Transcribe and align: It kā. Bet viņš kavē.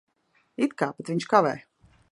It 0.67 0.73
kā. 0.81 0.89
Bet 1.01 1.13
viņš 1.13 1.29
kavē. 1.35 1.55